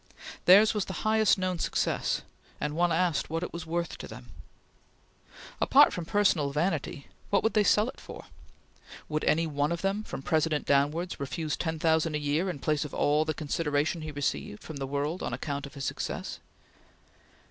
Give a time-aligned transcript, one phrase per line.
[0.45, 2.23] Theirs was the highest known success,
[2.59, 4.31] and one asked what it was worth to them.
[5.61, 8.25] Apart from personal vanity, what would they sell it for?
[9.09, 12.83] Would any one of them, from President downwards, refuse ten thousand a year in place
[12.83, 16.39] of all the consideration he received from the world on account of his success?